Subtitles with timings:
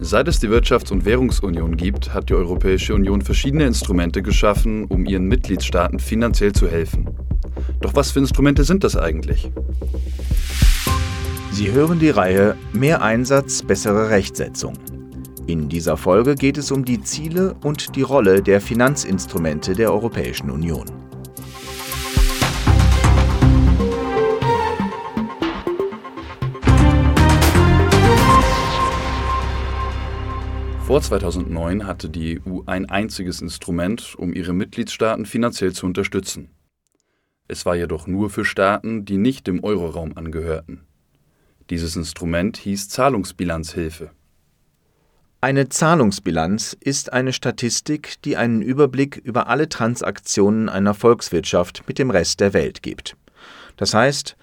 [0.00, 5.04] Seit es die Wirtschafts- und Währungsunion gibt, hat die Europäische Union verschiedene Instrumente geschaffen, um
[5.04, 7.08] ihren Mitgliedstaaten finanziell zu helfen.
[7.80, 9.50] Doch was für Instrumente sind das eigentlich?
[11.50, 14.74] Sie hören die Reihe Mehr Einsatz, bessere Rechtsetzung.
[15.48, 20.50] In dieser Folge geht es um die Ziele und die Rolle der Finanzinstrumente der Europäischen
[20.50, 20.84] Union.
[30.88, 36.48] Vor 2009 hatte die EU ein einziges Instrument, um ihre Mitgliedstaaten finanziell zu unterstützen.
[37.46, 40.86] Es war jedoch nur für Staaten, die nicht dem Euroraum angehörten.
[41.68, 44.12] Dieses Instrument hieß Zahlungsbilanzhilfe.
[45.42, 52.08] Eine Zahlungsbilanz ist eine Statistik, die einen Überblick über alle Transaktionen einer Volkswirtschaft mit dem
[52.08, 53.14] Rest der Welt gibt.
[53.76, 54.37] Das heißt,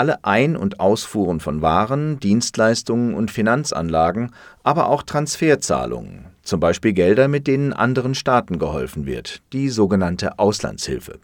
[0.00, 4.30] alle Ein- und Ausfuhren von Waren, Dienstleistungen und Finanzanlagen,
[4.62, 11.18] aber auch Transferzahlungen, zum Beispiel Gelder, mit denen anderen Staaten geholfen wird, die sogenannte Auslandshilfe.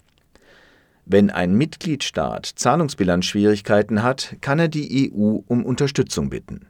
[1.06, 6.67] Wenn ein Mitgliedstaat Zahlungsbilanzschwierigkeiten hat, kann er die EU um Unterstützung bitten.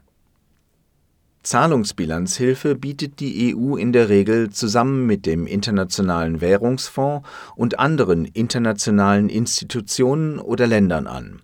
[1.43, 9.27] Zahlungsbilanzhilfe bietet die EU in der Regel zusammen mit dem Internationalen Währungsfonds und anderen internationalen
[9.27, 11.41] Institutionen oder Ländern an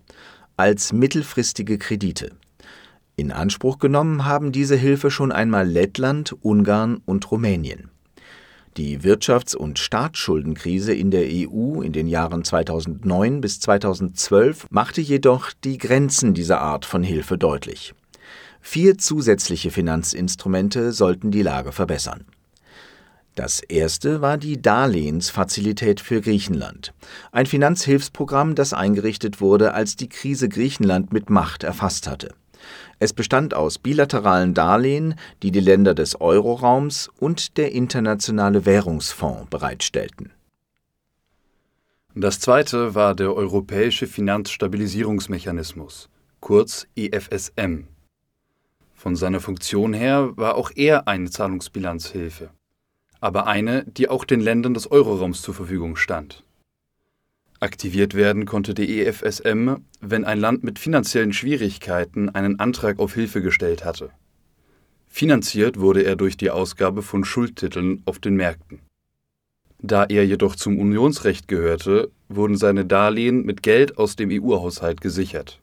[0.56, 2.32] als mittelfristige Kredite.
[3.16, 7.90] In Anspruch genommen haben diese Hilfe schon einmal Lettland, Ungarn und Rumänien.
[8.76, 15.52] Die Wirtschafts- und Staatsschuldenkrise in der EU in den Jahren 2009 bis 2012 machte jedoch
[15.62, 17.94] die Grenzen dieser Art von Hilfe deutlich.
[18.60, 22.24] Vier zusätzliche Finanzinstrumente sollten die Lage verbessern.
[23.34, 26.94] Das erste war die Darlehensfazilität für Griechenland,
[27.32, 32.32] ein Finanzhilfsprogramm, das eingerichtet wurde, als die Krise Griechenland mit Macht erfasst hatte.
[33.00, 40.30] Es bestand aus bilateralen Darlehen, die die Länder des Euroraums und der Internationale Währungsfonds bereitstellten.
[42.14, 47.88] Das zweite war der Europäische Finanzstabilisierungsmechanismus, kurz EFSM.
[48.94, 52.50] Von seiner Funktion her war auch er eine Zahlungsbilanzhilfe
[53.24, 56.44] aber eine, die auch den Ländern des Euroraums zur Verfügung stand.
[57.58, 63.40] Aktiviert werden konnte die EFSM, wenn ein Land mit finanziellen Schwierigkeiten einen Antrag auf Hilfe
[63.40, 64.10] gestellt hatte.
[65.06, 68.80] Finanziert wurde er durch die Ausgabe von Schuldtiteln auf den Märkten.
[69.78, 75.62] Da er jedoch zum Unionsrecht gehörte, wurden seine Darlehen mit Geld aus dem EU-Haushalt gesichert.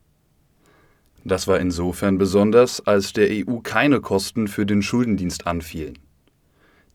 [1.23, 5.99] Das war insofern besonders, als der EU keine Kosten für den Schuldendienst anfielen.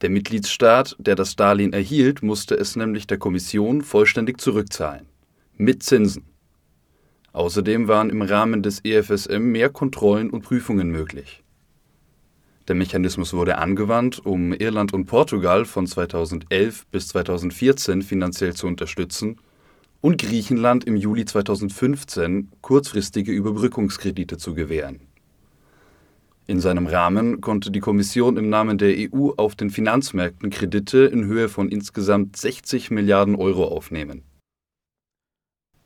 [0.03, 5.07] Der Mitgliedstaat, der das Darlehen erhielt, musste es nämlich der Kommission vollständig zurückzahlen.
[5.57, 6.25] Mit Zinsen.
[7.33, 11.43] Außerdem waren im Rahmen des EFSM mehr Kontrollen und Prüfungen möglich.
[12.69, 19.39] Der Mechanismus wurde angewandt, um Irland und Portugal von 2011 bis 2014 finanziell zu unterstützen
[20.03, 25.06] und Griechenland im Juli 2015 kurzfristige Überbrückungskredite zu gewähren
[26.47, 31.25] in seinem Rahmen konnte die Kommission im Namen der EU auf den Finanzmärkten Kredite in
[31.25, 34.23] Höhe von insgesamt 60 Milliarden Euro aufnehmen.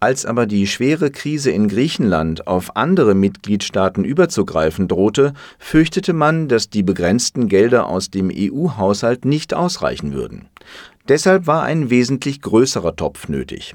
[0.02, 6.70] Als aber die schwere Krise in Griechenland auf andere Mitgliedstaaten überzugreifen drohte, fürchtete man, dass
[6.70, 10.48] die begrenzten Gelder aus dem EU-Haushalt nicht ausreichen würden.
[11.08, 13.74] Deshalb war ein wesentlich größerer Topf nötig.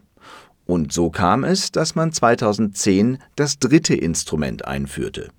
[0.65, 5.29] Und so kam es, dass man 2010 das dritte Instrument einführte,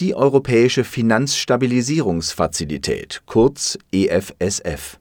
[0.00, 4.98] die Europäische Finanzstabilisierungsfazilität, kurz EFSF.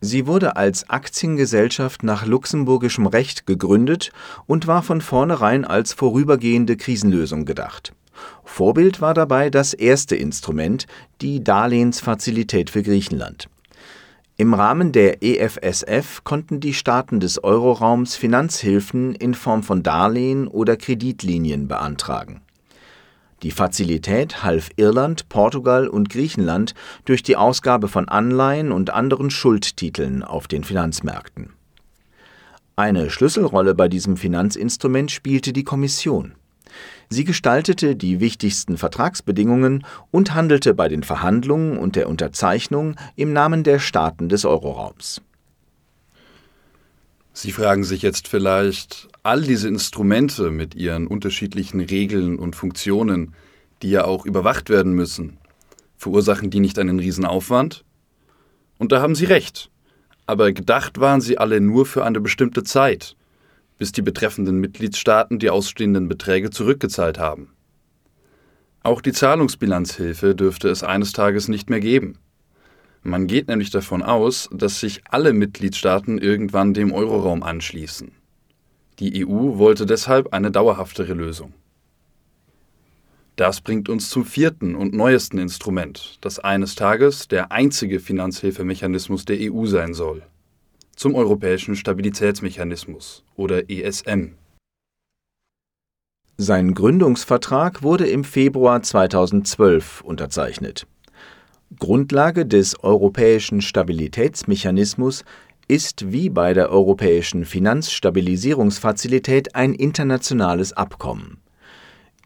[0.00, 4.10] Sie wurde als Aktiengesellschaft nach luxemburgischem Recht gegründet
[4.46, 7.92] und war von vornherein als vorübergehende Krisenlösung gedacht.
[8.44, 10.88] Vorbild war dabei das erste Instrument,
[11.20, 13.48] die Darlehensfazilität für Griechenland.
[14.42, 20.76] Im Rahmen der EFSF konnten die Staaten des Euroraums Finanzhilfen in Form von Darlehen oder
[20.76, 22.40] Kreditlinien beantragen.
[23.44, 26.74] Die Fazilität half Irland, Portugal und Griechenland
[27.04, 31.52] durch die Ausgabe von Anleihen und anderen Schuldtiteln auf den Finanzmärkten.
[32.74, 36.34] Eine Schlüsselrolle bei diesem Finanzinstrument spielte die Kommission
[37.08, 43.64] Sie gestaltete die wichtigsten Vertragsbedingungen und handelte bei den Verhandlungen und der Unterzeichnung im Namen
[43.64, 45.20] der Staaten des Euroraums.
[47.34, 53.34] Sie fragen sich jetzt vielleicht, all diese Instrumente mit ihren unterschiedlichen Regeln und Funktionen,
[53.82, 55.38] die ja auch überwacht werden müssen,
[55.96, 57.84] verursachen die nicht einen Riesenaufwand?
[58.78, 59.70] Und da haben Sie recht.
[60.26, 63.16] Aber gedacht waren sie alle nur für eine bestimmte Zeit
[63.82, 67.48] bis die betreffenden Mitgliedstaaten die ausstehenden Beträge zurückgezahlt haben.
[68.84, 72.16] Auch die Zahlungsbilanzhilfe dürfte es eines Tages nicht mehr geben.
[73.02, 78.12] Man geht nämlich davon aus, dass sich alle Mitgliedstaaten irgendwann dem Euroraum anschließen.
[79.00, 81.52] Die EU wollte deshalb eine dauerhaftere Lösung.
[83.34, 89.38] Das bringt uns zum vierten und neuesten Instrument, das eines Tages der einzige Finanzhilfemechanismus der
[89.40, 90.22] EU sein soll,
[91.02, 94.36] zum Europäischen Stabilitätsmechanismus oder ESM.
[96.36, 100.86] Sein Gründungsvertrag wurde im Februar 2012 unterzeichnet.
[101.76, 105.24] Grundlage des Europäischen Stabilitätsmechanismus
[105.66, 111.40] ist wie bei der Europäischen Finanzstabilisierungsfazilität ein internationales Abkommen.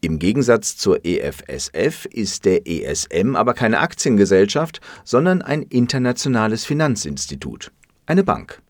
[0.03, 7.73] Im Gegensatz zur EFSF ist der ESM aber keine Aktiengesellschaft, sondern ein internationales Finanzinstitut,
[8.05, 8.61] eine Bank.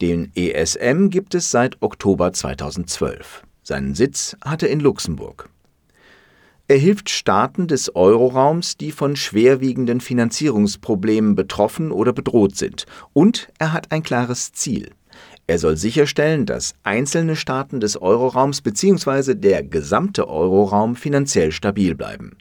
[0.00, 3.44] Den ESM gibt es seit Oktober 2012.
[3.62, 5.48] Seinen Sitz hatte in Luxemburg.
[6.66, 13.72] Er hilft Staaten des Euroraums, die von schwerwiegenden Finanzierungsproblemen betroffen oder bedroht sind, und er
[13.72, 14.90] hat ein klares Ziel.
[15.46, 19.34] Er soll sicherstellen, dass einzelne Staaten des Euroraums bzw.
[19.34, 22.36] der gesamte Euroraum finanziell stabil bleiben.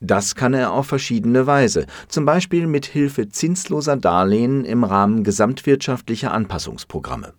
[0.00, 6.32] Das kann er auf verschiedene Weise, zum Beispiel mit Hilfe zinsloser Darlehen im Rahmen gesamtwirtschaftlicher
[6.32, 7.32] Anpassungsprogramme.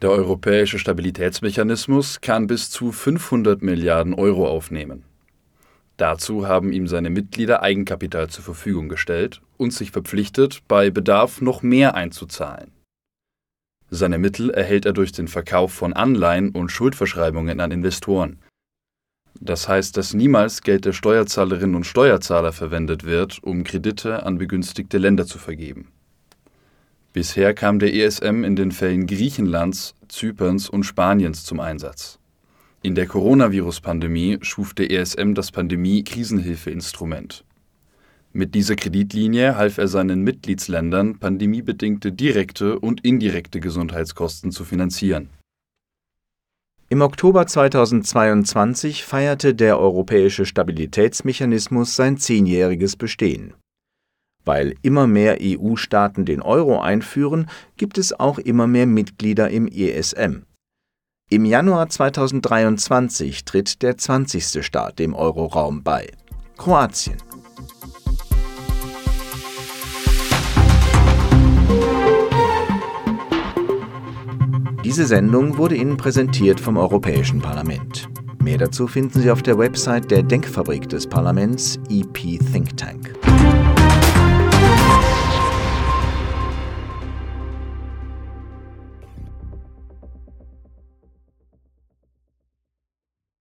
[0.00, 5.04] Der europäische Stabilitätsmechanismus kann bis zu 500 Milliarden Euro aufnehmen.
[5.96, 11.62] Dazu haben ihm seine Mitglieder Eigenkapital zur Verfügung gestellt und sich verpflichtet, bei Bedarf noch
[11.62, 12.72] mehr einzuzahlen.
[13.90, 18.40] Seine Mittel erhält er durch den Verkauf von Anleihen und Schuldverschreibungen an Investoren.
[19.40, 24.98] Das heißt, dass niemals Geld der Steuerzahlerinnen und Steuerzahler verwendet wird, um Kredite an begünstigte
[24.98, 25.88] Länder zu vergeben.
[27.12, 32.18] Bisher kam der ESM in den Fällen Griechenlands, Zyperns und Spaniens zum Einsatz.
[32.82, 37.44] In der Coronavirus-Pandemie schuf der ESM das Pandemie-Krisenhilfeinstrument.
[38.32, 45.28] Mit dieser Kreditlinie half er seinen Mitgliedsländern, pandemiebedingte direkte und indirekte Gesundheitskosten zu finanzieren.
[46.94, 53.54] Im Oktober 2022 feierte der Europäische Stabilitätsmechanismus sein zehnjähriges Bestehen.
[54.44, 60.44] Weil immer mehr EU-Staaten den Euro einführen, gibt es auch immer mehr Mitglieder im ESM.
[61.28, 64.64] Im Januar 2023 tritt der 20.
[64.64, 66.06] Staat dem Euroraum bei,
[66.56, 67.16] Kroatien.
[74.94, 78.08] Diese Sendung wurde Ihnen präsentiert vom Europäischen Parlament.
[78.40, 83.23] Mehr dazu finden Sie auf der Website der Denkfabrik des Parlaments EP Think Tank.